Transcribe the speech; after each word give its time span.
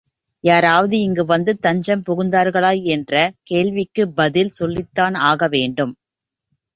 யாராவது 0.43 0.99
இங்கு 0.99 1.25
வந்து 1.25 1.59
தஞ்சம் 1.59 2.03
புகுந்தார்களா 2.07 2.71
என்ற 2.85 3.13
கேள்விக்குப் 3.43 4.15
பதில் 4.15 4.51
சொல்லித்தான் 4.51 5.13
ஆக 5.29 5.47
வேண்டும். 5.47 5.93